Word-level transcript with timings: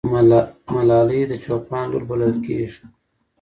ملالۍ 0.73 1.21
د 1.27 1.33
چوپان 1.43 1.85
لور 1.91 2.03
بلل 2.09 2.33
کېږي. 2.45 2.81